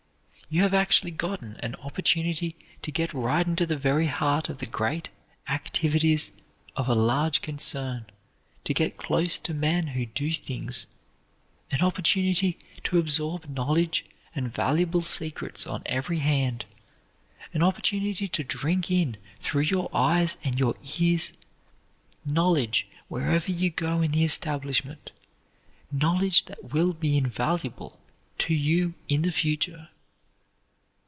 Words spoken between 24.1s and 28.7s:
the establishment, knowledge that will be invaluable to